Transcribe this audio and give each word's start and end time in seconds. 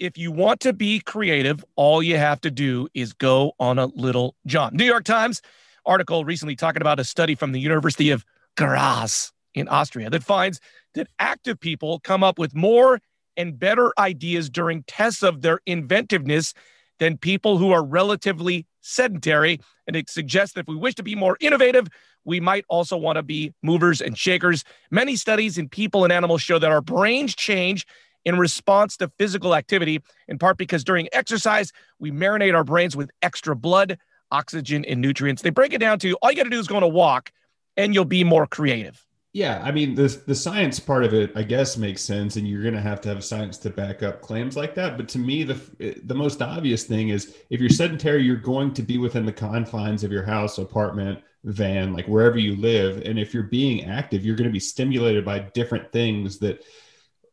if 0.00 0.16
you 0.16 0.32
want 0.32 0.60
to 0.60 0.72
be 0.72 0.98
creative, 0.98 1.62
all 1.76 2.02
you 2.02 2.16
have 2.16 2.40
to 2.40 2.50
do 2.50 2.88
is 2.94 3.12
go 3.12 3.52
on 3.60 3.78
a 3.78 3.86
little 3.86 4.34
jaunt. 4.46 4.74
New 4.74 4.84
York 4.84 5.04
Times 5.04 5.42
article 5.86 6.24
recently 6.24 6.56
talking 6.56 6.82
about 6.82 6.98
a 6.98 7.04
study 7.04 7.34
from 7.34 7.52
the 7.52 7.60
University 7.60 8.10
of 8.10 8.24
Graz 8.56 9.30
in 9.54 9.68
Austria 9.68 10.10
that 10.10 10.24
finds 10.24 10.58
that 10.94 11.06
active 11.18 11.60
people 11.60 12.00
come 12.00 12.24
up 12.24 12.38
with 12.38 12.54
more 12.54 12.98
and 13.36 13.58
better 13.58 13.92
ideas 13.98 14.50
during 14.50 14.82
tests 14.84 15.22
of 15.22 15.42
their 15.42 15.60
inventiveness 15.66 16.54
than 16.98 17.16
people 17.16 17.58
who 17.58 17.70
are 17.70 17.84
relatively 17.84 18.66
sedentary. 18.80 19.60
And 19.86 19.96
it 19.96 20.10
suggests 20.10 20.54
that 20.54 20.62
if 20.62 20.68
we 20.68 20.76
wish 20.76 20.94
to 20.96 21.02
be 21.02 21.14
more 21.14 21.36
innovative, 21.40 21.88
we 22.24 22.40
might 22.40 22.64
also 22.68 22.96
want 22.96 23.16
to 23.16 23.22
be 23.22 23.52
movers 23.62 24.00
and 24.00 24.16
shakers. 24.16 24.64
Many 24.90 25.16
studies 25.16 25.58
in 25.58 25.68
people 25.68 26.04
and 26.04 26.12
animals 26.12 26.42
show 26.42 26.58
that 26.58 26.70
our 26.70 26.82
brains 26.82 27.34
change 27.34 27.86
in 28.24 28.38
response 28.38 28.96
to 28.98 29.10
physical 29.18 29.54
activity, 29.54 30.00
in 30.28 30.38
part 30.38 30.58
because 30.58 30.84
during 30.84 31.08
exercise, 31.12 31.72
we 31.98 32.10
marinate 32.10 32.54
our 32.54 32.64
brains 32.64 32.96
with 32.96 33.10
extra 33.22 33.56
blood, 33.56 33.98
oxygen, 34.30 34.84
and 34.84 35.00
nutrients. 35.00 35.42
They 35.42 35.50
break 35.50 35.72
it 35.72 35.78
down 35.78 35.98
to 36.00 36.14
all 36.16 36.30
you 36.30 36.36
got 36.36 36.44
to 36.44 36.50
do 36.50 36.58
is 36.58 36.66
go 36.66 36.76
on 36.76 36.82
a 36.82 36.88
walk 36.88 37.32
and 37.76 37.94
you'll 37.94 38.04
be 38.04 38.24
more 38.24 38.46
creative. 38.46 39.04
Yeah, 39.32 39.62
I 39.62 39.70
mean 39.70 39.94
the 39.94 40.20
the 40.26 40.34
science 40.34 40.80
part 40.80 41.04
of 41.04 41.14
it, 41.14 41.30
I 41.36 41.44
guess, 41.44 41.76
makes 41.76 42.02
sense, 42.02 42.34
and 42.34 42.48
you're 42.48 42.62
going 42.62 42.74
to 42.74 42.80
have 42.80 43.00
to 43.02 43.08
have 43.08 43.22
science 43.22 43.58
to 43.58 43.70
back 43.70 44.02
up 44.02 44.22
claims 44.22 44.56
like 44.56 44.74
that. 44.74 44.96
But 44.96 45.08
to 45.10 45.18
me, 45.20 45.44
the 45.44 46.00
the 46.02 46.14
most 46.16 46.42
obvious 46.42 46.82
thing 46.82 47.10
is 47.10 47.36
if 47.48 47.60
you're 47.60 47.70
sedentary, 47.70 48.24
you're 48.24 48.34
going 48.34 48.74
to 48.74 48.82
be 48.82 48.98
within 48.98 49.24
the 49.24 49.32
confines 49.32 50.02
of 50.02 50.10
your 50.10 50.24
house, 50.24 50.58
apartment, 50.58 51.20
van, 51.44 51.92
like 51.92 52.06
wherever 52.08 52.38
you 52.38 52.56
live. 52.56 53.02
And 53.04 53.20
if 53.20 53.32
you're 53.32 53.44
being 53.44 53.84
active, 53.84 54.24
you're 54.24 54.34
going 54.34 54.50
to 54.50 54.52
be 54.52 54.58
stimulated 54.58 55.24
by 55.24 55.38
different 55.38 55.92
things 55.92 56.38
that 56.40 56.64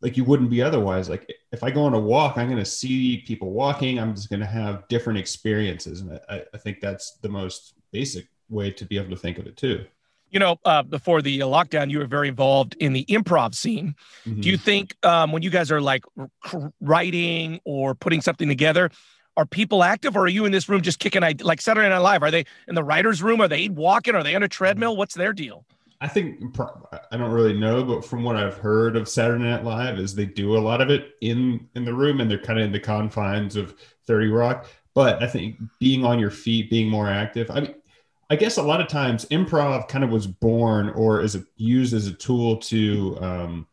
like 0.01 0.17
you 0.17 0.23
wouldn't 0.23 0.49
be 0.49 0.61
otherwise. 0.61 1.09
Like 1.09 1.31
if 1.51 1.63
I 1.63 1.71
go 1.71 1.83
on 1.83 1.93
a 1.93 1.99
walk, 1.99 2.37
I'm 2.37 2.47
going 2.47 2.63
to 2.63 2.69
see 2.69 3.23
people 3.27 3.51
walking. 3.51 3.99
I'm 3.99 4.15
just 4.15 4.29
going 4.29 4.39
to 4.39 4.45
have 4.45 4.87
different 4.87 5.19
experiences, 5.19 6.01
and 6.01 6.19
I, 6.29 6.43
I 6.53 6.57
think 6.57 6.79
that's 6.81 7.17
the 7.21 7.29
most 7.29 7.73
basic 7.91 8.27
way 8.49 8.71
to 8.71 8.85
be 8.85 8.97
able 8.97 9.09
to 9.09 9.17
think 9.17 9.37
of 9.37 9.47
it 9.47 9.57
too. 9.57 9.85
You 10.29 10.39
know, 10.39 10.59
uh, 10.65 10.83
before 10.83 11.21
the 11.21 11.39
lockdown, 11.39 11.89
you 11.89 11.99
were 11.99 12.05
very 12.05 12.27
involved 12.27 12.75
in 12.79 12.91
the 12.91 13.05
improv 13.05 13.55
scene. 13.55 13.95
Mm-hmm. 14.25 14.41
Do 14.41 14.49
you 14.49 14.57
think 14.57 14.95
um, 15.05 15.31
when 15.31 15.41
you 15.41 15.49
guys 15.49 15.71
are 15.71 15.79
like 15.79 16.03
writing 16.81 17.61
or 17.63 17.95
putting 17.95 18.21
something 18.21 18.49
together, 18.49 18.91
are 19.37 19.45
people 19.45 19.83
active 19.83 20.17
or 20.17 20.21
are 20.21 20.27
you 20.27 20.45
in 20.45 20.51
this 20.51 20.67
room 20.67 20.81
just 20.81 20.99
kicking 20.99 21.21
like 21.41 21.61
Saturday 21.61 21.87
Night 21.87 21.99
Live? 21.99 22.23
Are 22.23 22.31
they 22.31 22.45
in 22.67 22.75
the 22.75 22.83
writer's 22.83 23.23
room? 23.23 23.39
Are 23.39 23.47
they 23.47 23.69
walking? 23.69 24.15
Are 24.15 24.23
they 24.23 24.35
on 24.35 24.43
a 24.43 24.49
treadmill? 24.49 24.97
What's 24.97 25.13
their 25.13 25.31
deal? 25.31 25.63
I 25.99 26.07
think 26.07 26.57
I 27.11 27.17
don't 27.17 27.31
really 27.31 27.57
know, 27.57 27.83
but 27.83 28.05
from 28.05 28.23
what 28.23 28.35
I've 28.35 28.57
heard 28.57 28.95
of 28.95 29.09
Saturday 29.09 29.43
Night 29.43 29.63
Live, 29.63 29.97
is 29.97 30.13
they 30.13 30.25
do 30.25 30.55
a 30.55 30.59
lot 30.59 30.81
of 30.81 30.89
it 30.89 31.13
in 31.21 31.67
in 31.75 31.85
the 31.85 31.93
room, 31.93 32.21
and 32.21 32.29
they're 32.29 32.37
kind 32.37 32.59
of 32.59 32.65
in 32.65 32.71
the 32.71 32.79
confines 32.79 33.55
of 33.55 33.75
Thirty 34.05 34.27
Rock. 34.27 34.67
But 34.93 35.21
I 35.23 35.27
think 35.27 35.57
being 35.79 36.05
on 36.05 36.19
your 36.19 36.31
feet, 36.31 36.69
being 36.69 36.89
more 36.89 37.09
active. 37.09 37.49
I 37.49 37.61
mean, 37.61 37.75
I 38.29 38.35
guess 38.35 38.57
a 38.57 38.63
lot 38.63 38.81
of 38.81 38.87
times 38.87 39.25
improv 39.25 39.87
kind 39.87 40.03
of 40.03 40.09
was 40.09 40.27
born 40.27 40.89
or 40.89 41.21
is 41.21 41.37
used 41.55 41.93
as 41.93 42.07
a 42.07 42.13
tool 42.13 42.57
to 42.57 43.17
um, 43.21 43.67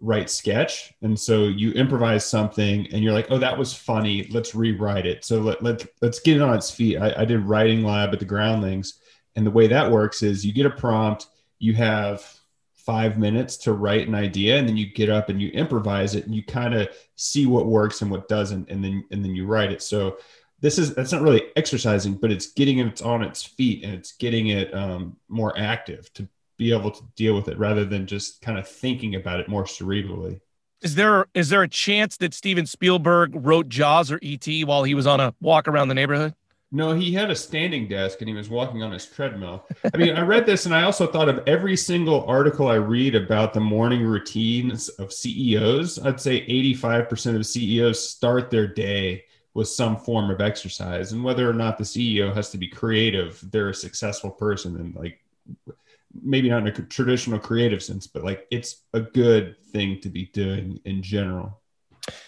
write 0.00 0.30
sketch 0.30 0.94
and 1.02 1.18
so 1.18 1.44
you 1.44 1.72
improvise 1.72 2.24
something 2.24 2.86
and 2.90 3.04
you're 3.04 3.12
like 3.12 3.26
oh 3.30 3.36
that 3.36 3.56
was 3.56 3.74
funny 3.74 4.26
let's 4.30 4.54
rewrite 4.54 5.04
it 5.04 5.26
so 5.26 5.38
let, 5.38 5.62
let, 5.62 5.86
let's 6.00 6.20
get 6.20 6.36
it 6.36 6.42
on 6.42 6.56
its 6.56 6.70
feet 6.70 6.96
I, 6.96 7.12
I 7.18 7.24
did 7.26 7.40
writing 7.40 7.84
lab 7.84 8.14
at 8.14 8.18
the 8.18 8.24
groundlings 8.24 8.98
and 9.36 9.46
the 9.46 9.50
way 9.50 9.66
that 9.66 9.90
works 9.90 10.22
is 10.22 10.44
you 10.44 10.54
get 10.54 10.64
a 10.64 10.70
prompt 10.70 11.26
you 11.60 11.74
have 11.74 12.26
five 12.74 13.16
minutes 13.18 13.56
to 13.58 13.72
write 13.72 14.08
an 14.08 14.14
idea 14.14 14.58
and 14.58 14.68
then 14.68 14.76
you 14.76 14.92
get 14.92 15.08
up 15.08 15.28
and 15.28 15.40
you 15.40 15.50
improvise 15.50 16.16
it 16.16 16.26
and 16.26 16.34
you 16.34 16.42
kind 16.42 16.74
of 16.74 16.88
see 17.14 17.46
what 17.46 17.66
works 17.66 18.02
and 18.02 18.10
what 18.10 18.26
doesn't 18.26 18.68
and 18.68 18.82
then 18.82 19.04
and 19.12 19.24
then 19.24 19.34
you 19.34 19.46
write 19.46 19.70
it 19.70 19.80
so 19.80 20.16
this 20.60 20.78
is 20.78 20.94
that's 20.94 21.12
not 21.12 21.22
really 21.22 21.42
exercising 21.56 22.14
but 22.14 22.32
it's 22.32 22.52
getting 22.52 22.78
it 22.78 23.00
on 23.02 23.22
its 23.22 23.44
feet 23.44 23.84
and 23.84 23.94
it's 23.94 24.12
getting 24.12 24.48
it 24.48 24.74
um, 24.74 25.16
more 25.28 25.56
active 25.56 26.12
to 26.14 26.26
be 26.60 26.72
able 26.72 26.90
to 26.90 27.02
deal 27.16 27.34
with 27.34 27.48
it 27.48 27.58
rather 27.58 27.86
than 27.86 28.06
just 28.06 28.42
kind 28.42 28.58
of 28.58 28.68
thinking 28.68 29.14
about 29.14 29.40
it 29.40 29.48
more 29.48 29.64
cerebrally. 29.64 30.40
Is 30.82 30.94
there 30.94 31.24
is 31.32 31.48
there 31.48 31.62
a 31.62 31.68
chance 31.68 32.18
that 32.18 32.34
Steven 32.34 32.66
Spielberg 32.66 33.32
wrote 33.34 33.70
Jaws 33.70 34.12
or 34.12 34.18
E.T. 34.20 34.64
while 34.64 34.84
he 34.84 34.94
was 34.94 35.06
on 35.06 35.20
a 35.20 35.34
walk 35.40 35.66
around 35.66 35.88
the 35.88 35.94
neighborhood? 35.94 36.34
No, 36.72 36.92
he 36.92 37.12
had 37.12 37.30
a 37.30 37.36
standing 37.36 37.88
desk 37.88 38.20
and 38.20 38.28
he 38.28 38.34
was 38.34 38.48
walking 38.48 38.82
on 38.82 38.92
his 38.92 39.04
treadmill. 39.04 39.66
I 39.92 39.96
mean, 39.96 40.16
I 40.16 40.20
read 40.20 40.46
this 40.46 40.66
and 40.66 40.74
I 40.74 40.82
also 40.82 41.06
thought 41.06 41.28
of 41.28 41.42
every 41.48 41.76
single 41.76 42.24
article 42.26 42.68
I 42.68 42.76
read 42.76 43.16
about 43.16 43.52
the 43.52 43.60
morning 43.60 44.02
routines 44.02 44.88
of 44.88 45.12
CEOs. 45.12 45.98
I'd 45.98 46.20
say 46.20 46.46
85% 46.46 47.36
of 47.36 47.46
CEOs 47.46 48.08
start 48.08 48.50
their 48.50 48.68
day 48.68 49.24
with 49.54 49.66
some 49.66 49.96
form 49.96 50.30
of 50.30 50.40
exercise. 50.40 51.10
And 51.10 51.24
whether 51.24 51.48
or 51.50 51.54
not 51.54 51.76
the 51.76 51.84
CEO 51.84 52.32
has 52.34 52.50
to 52.50 52.58
be 52.58 52.68
creative, 52.68 53.44
they're 53.50 53.70
a 53.70 53.74
successful 53.74 54.30
person. 54.30 54.76
And 54.76 54.94
like, 54.94 55.20
maybe 56.22 56.48
not 56.48 56.62
in 56.62 56.68
a 56.68 56.72
traditional 56.72 57.38
creative 57.38 57.82
sense, 57.82 58.06
but 58.06 58.24
like 58.24 58.46
it's 58.50 58.82
a 58.92 59.00
good 59.00 59.56
thing 59.72 60.00
to 60.00 60.08
be 60.08 60.26
doing 60.26 60.78
in 60.84 61.02
general. 61.02 61.59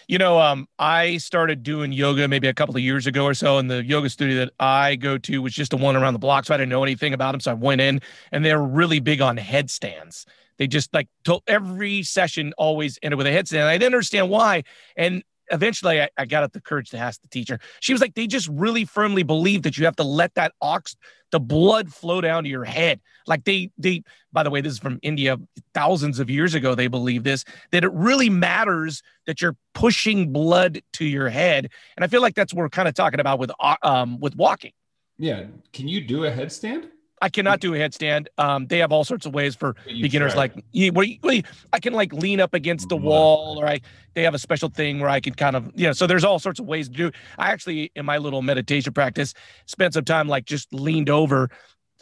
You 0.07 0.17
know, 0.17 0.39
um, 0.39 0.67
I 0.79 1.17
started 1.17 1.63
doing 1.63 1.91
yoga 1.91 2.27
maybe 2.27 2.47
a 2.47 2.53
couple 2.53 2.75
of 2.75 2.81
years 2.81 3.07
ago 3.07 3.25
or 3.25 3.33
so, 3.33 3.57
and 3.57 3.69
the 3.69 3.83
yoga 3.83 4.09
studio 4.09 4.45
that 4.45 4.53
I 4.59 4.95
go 4.95 5.17
to 5.19 5.41
was 5.41 5.53
just 5.53 5.73
a 5.73 5.77
one 5.77 5.95
around 5.95 6.13
the 6.13 6.19
block, 6.19 6.45
so 6.45 6.53
I 6.53 6.57
didn't 6.57 6.69
know 6.69 6.83
anything 6.83 7.13
about 7.13 7.31
them. 7.31 7.41
So 7.41 7.51
I 7.51 7.55
went 7.55 7.81
in, 7.81 8.01
and 8.31 8.43
they're 8.45 8.61
really 8.61 8.99
big 8.99 9.21
on 9.21 9.37
headstands. 9.37 10.25
They 10.57 10.67
just 10.67 10.93
like 10.93 11.07
told 11.23 11.43
every 11.47 12.03
session 12.03 12.53
always 12.57 12.99
ended 13.01 13.17
with 13.17 13.27
a 13.27 13.31
headstand. 13.31 13.65
I 13.65 13.77
didn't 13.77 13.93
understand 13.93 14.29
why, 14.29 14.63
and 14.95 15.23
eventually 15.51 16.01
I, 16.01 16.09
I, 16.17 16.25
got 16.25 16.43
up 16.43 16.53
the 16.53 16.61
courage 16.61 16.89
to 16.91 16.97
ask 16.97 17.21
the 17.21 17.27
teacher. 17.27 17.59
She 17.79 17.93
was 17.93 18.01
like, 18.01 18.15
they 18.15 18.27
just 18.27 18.47
really 18.47 18.85
firmly 18.85 19.23
believe 19.23 19.63
that 19.63 19.77
you 19.77 19.85
have 19.85 19.95
to 19.97 20.03
let 20.03 20.33
that 20.35 20.53
ox, 20.61 20.95
the 21.31 21.39
blood 21.39 21.93
flow 21.93 22.21
down 22.21 22.43
to 22.43 22.49
your 22.49 22.63
head. 22.63 23.01
Like 23.27 23.43
they, 23.43 23.71
they, 23.77 24.03
by 24.31 24.43
the 24.43 24.49
way, 24.49 24.61
this 24.61 24.73
is 24.73 24.79
from 24.79 24.99
India 25.01 25.37
thousands 25.73 26.19
of 26.19 26.29
years 26.29 26.53
ago. 26.53 26.75
They 26.75 26.87
believe 26.87 27.23
this, 27.23 27.43
that 27.71 27.83
it 27.83 27.91
really 27.93 28.29
matters 28.29 29.01
that 29.25 29.41
you're 29.41 29.55
pushing 29.73 30.31
blood 30.31 30.81
to 30.93 31.05
your 31.05 31.29
head. 31.29 31.69
And 31.95 32.03
I 32.03 32.07
feel 32.07 32.21
like 32.21 32.35
that's 32.35 32.53
what 32.53 32.61
we're 32.61 32.69
kind 32.69 32.87
of 32.87 32.93
talking 32.93 33.19
about 33.19 33.39
with, 33.39 33.51
uh, 33.59 33.75
um, 33.81 34.19
with 34.19 34.35
walking. 34.35 34.71
Yeah. 35.17 35.45
Can 35.71 35.87
you 35.87 36.01
do 36.01 36.25
a 36.25 36.31
headstand? 36.31 36.89
I 37.23 37.29
cannot 37.29 37.61
do 37.61 37.73
a 37.73 37.77
headstand. 37.77 38.27
Um, 38.37 38.67
they 38.67 38.79
have 38.79 38.91
all 38.91 39.05
sorts 39.05 39.25
of 39.25 39.33
ways 39.33 39.55
for 39.55 39.77
beginners. 39.85 40.35
Like, 40.35 40.53
you, 40.73 40.91
where 40.91 41.05
you, 41.05 41.17
where 41.21 41.35
you, 41.35 41.43
I 41.71 41.79
can 41.79 41.93
like 41.93 42.11
lean 42.11 42.41
up 42.41 42.53
against 42.53 42.89
the 42.89 42.97
wall, 42.97 43.57
or 43.61 43.65
I 43.65 43.79
they 44.13 44.23
have 44.23 44.33
a 44.33 44.39
special 44.39 44.67
thing 44.67 44.99
where 44.99 45.09
I 45.09 45.21
can 45.21 45.33
kind 45.33 45.55
of 45.55 45.71
you 45.73 45.87
know. 45.87 45.93
So 45.93 46.05
there's 46.05 46.25
all 46.25 46.37
sorts 46.37 46.59
of 46.59 46.65
ways 46.65 46.89
to 46.89 46.95
do. 46.95 47.11
I 47.37 47.51
actually, 47.51 47.93
in 47.95 48.05
my 48.05 48.17
little 48.17 48.41
meditation 48.41 48.91
practice, 48.91 49.33
spent 49.67 49.93
some 49.93 50.03
time 50.03 50.27
like 50.27 50.43
just 50.43 50.73
leaned 50.73 51.09
over 51.09 51.49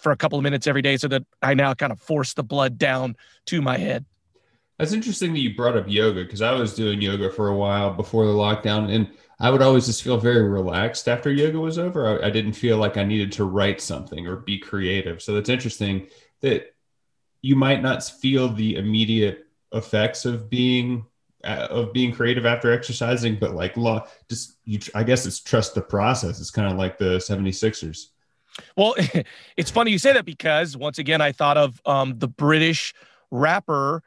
for 0.01 0.11
a 0.11 0.17
couple 0.17 0.39
of 0.39 0.43
minutes 0.43 0.65
every 0.65 0.81
day, 0.81 0.97
so 0.97 1.07
that 1.09 1.21
I 1.43 1.53
now 1.53 1.75
kind 1.75 1.91
of 1.91 1.99
force 1.99 2.33
the 2.33 2.43
blood 2.43 2.79
down 2.79 3.15
to 3.45 3.61
my 3.61 3.77
head. 3.77 4.05
That's 4.81 4.93
interesting 4.93 5.31
that 5.33 5.41
you 5.41 5.53
brought 5.53 5.77
up 5.77 5.85
yoga 5.87 6.23
because 6.23 6.41
I 6.41 6.53
was 6.53 6.73
doing 6.73 6.99
yoga 7.03 7.29
for 7.29 7.49
a 7.49 7.55
while 7.55 7.93
before 7.93 8.25
the 8.25 8.31
lockdown, 8.31 8.91
and 8.91 9.07
I 9.39 9.51
would 9.51 9.61
always 9.61 9.85
just 9.85 10.01
feel 10.01 10.17
very 10.17 10.41
relaxed 10.41 11.07
after 11.07 11.31
yoga 11.31 11.59
was 11.59 11.77
over. 11.77 12.19
I, 12.19 12.25
I, 12.25 12.29
didn't 12.31 12.53
feel 12.53 12.77
like 12.77 12.97
I 12.97 13.03
needed 13.03 13.31
to 13.33 13.45
write 13.45 13.79
something 13.79 14.25
or 14.25 14.37
be 14.37 14.57
creative. 14.57 15.21
So 15.21 15.35
that's 15.35 15.49
interesting 15.49 16.07
that 16.39 16.73
you 17.43 17.55
might 17.55 17.83
not 17.83 18.03
feel 18.03 18.49
the 18.49 18.77
immediate 18.77 19.45
effects 19.71 20.25
of 20.25 20.49
being 20.49 21.05
uh, 21.43 21.67
of 21.69 21.93
being 21.93 22.11
creative 22.11 22.47
after 22.47 22.71
exercising, 22.71 23.37
but 23.37 23.53
like 23.53 23.77
law, 23.77 24.07
just 24.29 24.57
you, 24.65 24.79
I 24.95 25.03
guess 25.03 25.27
it's 25.27 25.39
trust 25.39 25.75
the 25.75 25.81
process. 25.81 26.39
It's 26.39 26.49
kind 26.49 26.71
of 26.71 26.79
like 26.79 26.97
the 26.97 27.17
76ers. 27.17 28.07
Well, 28.75 28.95
it's 29.57 29.69
funny 29.69 29.91
you 29.91 29.99
say 29.99 30.13
that 30.13 30.25
because 30.25 30.75
once 30.75 30.97
again, 30.97 31.21
I 31.21 31.33
thought 31.33 31.57
of 31.57 31.79
um, 31.85 32.17
the 32.17 32.27
British 32.27 32.95
rapper 33.29 34.01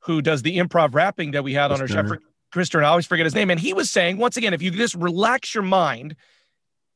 who 0.00 0.22
does 0.22 0.42
the 0.42 0.58
improv 0.58 0.94
rapping 0.94 1.32
that 1.32 1.44
we 1.44 1.54
had 1.54 1.72
on 1.72 1.80
our 1.80 1.88
show. 1.88 2.16
Krister, 2.52 2.82
I 2.82 2.88
always 2.88 3.06
forget 3.06 3.26
his 3.26 3.34
name. 3.34 3.50
And 3.50 3.60
he 3.60 3.74
was 3.74 3.90
saying, 3.90 4.16
once 4.16 4.36
again, 4.36 4.54
if 4.54 4.62
you 4.62 4.70
just 4.70 4.94
relax 4.94 5.54
your 5.54 5.64
mind, 5.64 6.16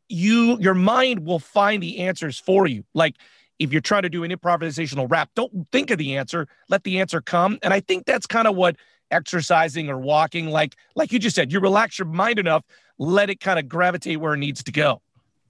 you 0.09 0.59
your 0.61 0.75
mind 0.75 1.25
will 1.25 1.39
find 1.39 1.83
the 1.83 1.99
answers 1.99 2.39
for 2.39 2.67
you. 2.67 2.85
Like 2.95 3.17
if 3.59 3.73
you're 3.73 3.81
trying 3.81 4.03
to 4.03 4.11
do 4.11 4.25
an 4.25 4.31
improvisational 4.31 5.11
rap, 5.11 5.31
don't 5.35 5.71
think 5.71 5.91
of 5.91 5.99
the 5.99 6.17
answer, 6.17 6.49
let 6.69 6.85
the 6.85 7.01
answer 7.01 7.21
come. 7.21 7.59
And 7.63 7.73
I 7.73 7.81
think 7.81 8.07
that's 8.07 8.27
kind 8.27 8.47
of 8.47 8.57
what 8.57 8.77
exercising 9.11 9.89
or 9.89 9.99
walking, 9.99 10.49
like 10.49 10.77
like 10.97 11.13
you 11.13 11.19
just 11.19 11.37
said, 11.37 11.53
you 11.53 11.61
relax 11.61 11.99
your 11.99 12.07
mind 12.07 12.39
enough, 12.39 12.65
let 12.99 13.31
it 13.31 13.41
kind 13.41 13.59
of 13.59 13.69
gravitate 13.69 14.21
where 14.21 14.35
it 14.35 14.39
needs 14.39 14.63
to 14.65 14.73
go. 14.73 15.01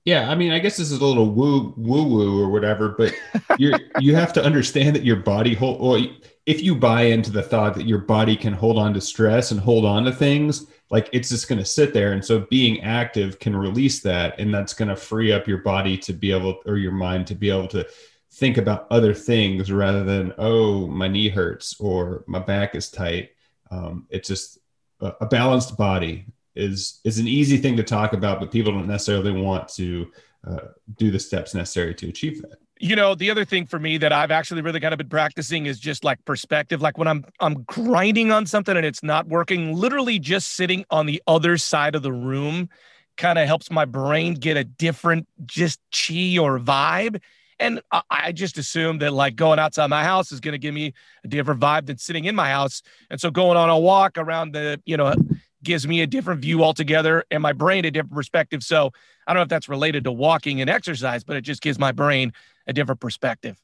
Yeah, 0.05 0.29
I 0.29 0.35
mean, 0.35 0.51
I 0.53 0.59
guess 0.59 0.77
this 0.77 0.91
is 0.91 1.01
a 1.01 1.05
little 1.05 1.31
woo 1.31 1.75
woo 1.77 2.05
woo 2.05 2.43
or 2.43 2.51
whatever, 2.51 2.91
but 2.91 3.15
you 3.59 3.75
you 4.01 4.15
have 4.15 4.33
to 4.35 4.45
understand 4.45 4.97
that 4.97 5.05
your 5.05 5.17
body 5.17 5.55
whole. 5.55 5.79
Well, 5.79 6.07
if 6.47 6.62
you 6.62 6.75
buy 6.75 7.03
into 7.03 7.31
the 7.31 7.43
thought 7.43 7.75
that 7.75 7.87
your 7.87 7.99
body 7.99 8.37
can 8.37 8.53
hold 8.53 8.79
on 8.79 8.93
to 8.94 9.00
stress 9.00 9.53
and 9.53 9.61
hold 9.61 9.85
on 9.85 10.05
to 10.05 10.12
things, 10.12 10.67
like 10.91 11.09
it's 11.12 11.29
just 11.29 11.49
going 11.49 11.59
to 11.59 11.65
sit 11.65 11.94
there, 11.94 12.12
and 12.12 12.25
so 12.25 12.41
being 12.50 12.83
active 12.83 13.39
can 13.39 13.56
release 13.56 14.00
that, 14.00 14.39
and 14.39 14.53
that's 14.53 14.75
going 14.75 14.89
to 14.89 14.97
free 14.97 15.33
up 15.33 15.47
your 15.47 15.59
body 15.59 15.97
to 15.99 16.12
be 16.12 16.33
able 16.33 16.61
or 16.67 16.77
your 16.77 16.93
mind 16.93 17.27
to 17.29 17.35
be 17.35 17.49
able 17.49 17.69
to 17.69 17.87
think 18.33 18.56
about 18.56 18.87
other 18.91 19.15
things 19.15 19.71
rather 19.71 20.05
than 20.05 20.33
oh 20.39 20.87
my 20.87 21.06
knee 21.06 21.29
hurts 21.29 21.79
or 21.79 22.25
my 22.27 22.39
back 22.39 22.75
is 22.75 22.91
tight. 22.91 23.31
Um, 23.71 24.06
it's 24.11 24.29
just 24.29 24.59
a, 25.00 25.12
a 25.21 25.27
balanced 25.27 25.77
body 25.77 26.27
is 26.55 27.00
is 27.05 27.19
an 27.19 27.29
easy 27.29 27.56
thing 27.56 27.77
to 27.77 27.83
talk 27.83 28.12
about, 28.12 28.41
but 28.41 28.50
people 28.50 28.73
don't 28.73 28.89
necessarily 28.89 29.33
want 29.33 29.69
to 29.69 30.11
uh, 30.47 30.69
do 30.97 31.11
the 31.11 31.21
steps 31.21 31.55
necessary 31.55 31.94
to 31.94 32.09
achieve 32.09 32.43
that. 32.43 32.59
You 32.82 32.96
know, 32.96 33.14
the 33.14 33.31
other 33.31 33.44
thing 33.44 33.67
for 33.67 33.79
me 33.79 33.96
that 33.99 34.12
I've 34.12 34.32
actually 34.32 34.61
really 34.61 34.81
kind 34.81 34.93
of 34.93 34.99
been 34.99 35.08
practicing 35.08 35.67
is 35.67 35.79
just 35.79 36.02
like 36.02 36.23
perspective. 36.25 36.82
Like 36.82 36.99
when 36.99 37.06
I'm 37.06 37.25
I'm 37.38 37.62
grinding 37.62 38.32
on 38.32 38.44
something 38.44 38.76
and 38.76 38.84
it's 38.84 39.05
not 39.05 39.29
working, 39.29 39.73
literally 39.76 40.19
just 40.19 40.56
sitting 40.56 40.84
on 40.90 41.06
the 41.06 41.23
other 41.29 41.58
side 41.58 41.94
of 41.94 42.02
the 42.02 42.12
room 42.12 42.69
kind 43.17 43.38
of 43.38 43.46
helps 43.46 43.70
my 43.70 43.84
brain 43.84 44.34
get 44.34 44.56
a 44.56 44.64
different 44.64 45.29
just 45.46 45.79
chi 45.93 46.37
or 46.40 46.58
vibe. 46.58 47.20
And 47.61 47.81
I 48.11 48.32
just 48.32 48.58
assume 48.58 48.99
that 48.99 49.12
like 49.12 49.37
going 49.37 49.61
outside 49.61 49.87
my 49.87 50.02
house 50.02 50.32
is 50.32 50.40
going 50.40 50.50
to 50.52 50.58
give 50.58 50.75
me 50.75 50.93
a 51.23 51.29
different 51.29 51.61
vibe 51.61 51.87
than 51.87 51.99
sitting 51.99 52.25
in 52.25 52.34
my 52.34 52.49
house. 52.49 52.82
And 53.11 53.20
so 53.20 53.31
going 53.31 53.56
on 53.56 53.70
a 53.70 53.79
walk 53.79 54.19
around 54.19 54.55
the, 54.56 54.82
you 54.87 54.96
know, 54.96 55.14
gives 55.62 55.87
me 55.87 56.00
a 56.00 56.06
different 56.08 56.40
view 56.40 56.64
altogether 56.64 57.23
and 57.31 57.43
my 57.43 57.52
brain 57.52 57.84
a 57.84 57.93
different 57.93 58.14
perspective. 58.14 58.64
So 58.64 58.90
I 59.26 59.32
don't 59.32 59.38
know 59.38 59.43
if 59.44 59.49
that's 59.49 59.69
related 59.69 60.02
to 60.05 60.11
walking 60.11 60.61
and 60.61 60.69
exercise, 60.69 61.23
but 61.23 61.37
it 61.37 61.43
just 61.43 61.62
gives 61.62 61.79
my 61.79 61.93
brain 61.93 62.32
a 62.67 62.73
different 62.73 63.00
perspective. 63.00 63.61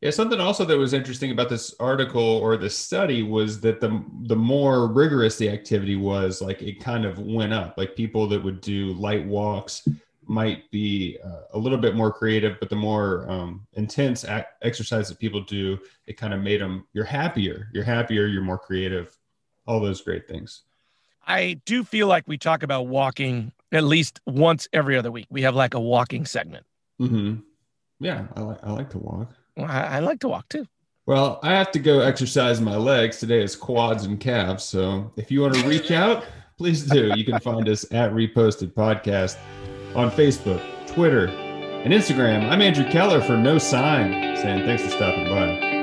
Yeah, 0.00 0.10
something 0.10 0.40
also 0.40 0.64
that 0.64 0.76
was 0.76 0.94
interesting 0.94 1.30
about 1.30 1.48
this 1.48 1.76
article 1.78 2.20
or 2.20 2.56
this 2.56 2.76
study 2.76 3.22
was 3.22 3.60
that 3.60 3.80
the 3.80 4.04
the 4.22 4.34
more 4.34 4.88
rigorous 4.88 5.36
the 5.36 5.48
activity 5.48 5.94
was, 5.94 6.42
like 6.42 6.60
it 6.60 6.80
kind 6.80 7.04
of 7.04 7.20
went 7.20 7.52
up. 7.52 7.78
Like 7.78 7.94
people 7.94 8.26
that 8.28 8.42
would 8.42 8.60
do 8.60 8.94
light 8.94 9.24
walks 9.24 9.86
might 10.26 10.68
be 10.72 11.18
uh, 11.24 11.42
a 11.52 11.58
little 11.58 11.78
bit 11.78 11.94
more 11.94 12.12
creative, 12.12 12.58
but 12.58 12.68
the 12.68 12.76
more 12.76 13.30
um, 13.30 13.66
intense 13.74 14.24
ac- 14.24 14.46
exercise 14.62 15.08
that 15.08 15.18
people 15.18 15.42
do, 15.42 15.78
it 16.06 16.16
kind 16.16 16.34
of 16.34 16.40
made 16.40 16.60
them. 16.60 16.84
You're 16.92 17.04
happier. 17.04 17.68
You're 17.72 17.84
happier. 17.84 18.26
You're 18.26 18.42
more 18.42 18.58
creative. 18.58 19.16
All 19.66 19.78
those 19.78 20.00
great 20.00 20.26
things. 20.26 20.62
I 21.26 21.60
do 21.64 21.84
feel 21.84 22.08
like 22.08 22.26
we 22.26 22.38
talk 22.38 22.64
about 22.64 22.88
walking 22.88 23.52
at 23.70 23.84
least 23.84 24.20
once 24.26 24.66
every 24.72 24.98
other 24.98 25.12
week. 25.12 25.26
We 25.30 25.42
have 25.42 25.54
like 25.54 25.74
a 25.74 25.80
walking 25.80 26.26
segment. 26.26 26.66
Mm-hmm. 27.00 27.40
Yeah, 28.02 28.26
I 28.36 28.40
like 28.40 28.58
I 28.64 28.72
like 28.72 28.90
to 28.90 28.98
walk. 28.98 29.28
Well, 29.56 29.70
I, 29.70 29.82
I 29.82 29.98
like 30.00 30.20
to 30.20 30.28
walk 30.28 30.48
too. 30.48 30.66
Well, 31.06 31.38
I 31.42 31.52
have 31.52 31.70
to 31.72 31.78
go 31.78 32.00
exercise 32.00 32.60
my 32.60 32.76
legs. 32.76 33.18
Today 33.18 33.42
is 33.42 33.54
quads 33.54 34.04
and 34.04 34.18
calves. 34.18 34.64
So 34.64 35.12
if 35.16 35.30
you 35.30 35.40
want 35.40 35.54
to 35.54 35.66
reach 35.68 35.90
out, 36.02 36.24
please 36.58 36.84
do. 36.84 37.12
You 37.16 37.24
can 37.24 37.38
find 37.40 37.68
us 37.68 37.84
at 37.92 38.12
Reposted 38.12 38.72
Podcast 38.74 39.36
on 39.94 40.10
Facebook, 40.10 40.60
Twitter, 40.88 41.26
and 41.26 41.92
Instagram. 41.92 42.48
I'm 42.50 42.60
Andrew 42.60 42.88
Keller 42.90 43.20
for 43.20 43.36
No 43.36 43.58
Sign, 43.58 44.36
saying 44.36 44.64
thanks 44.64 44.82
for 44.82 44.90
stopping 44.90 45.26
by. 45.26 45.81